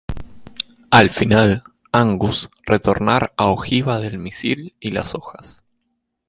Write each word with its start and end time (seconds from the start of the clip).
Al 0.89 1.11
final, 1.11 1.61
Angus 1.91 2.49
retornar 2.65 3.35
a 3.37 3.51
ojiva 3.51 3.99
del 3.99 4.17
misil 4.17 4.75
y 4.79 4.89
las 4.89 5.13
hojas. 5.13 5.63